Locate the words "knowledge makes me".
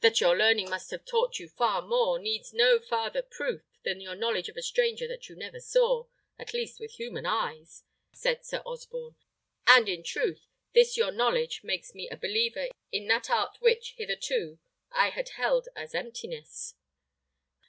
11.10-12.08